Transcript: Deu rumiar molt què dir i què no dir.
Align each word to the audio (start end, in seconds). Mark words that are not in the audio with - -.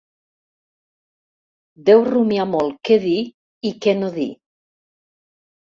Deu 1.91 2.03
rumiar 2.09 2.49
molt 2.55 2.81
què 2.91 2.99
dir 3.07 3.17
i 3.73 3.77
què 3.87 3.99
no 4.01 4.13
dir. 4.21 4.31